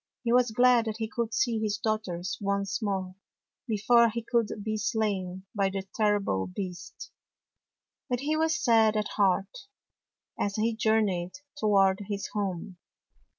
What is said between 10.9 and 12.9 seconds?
neyed toward his home.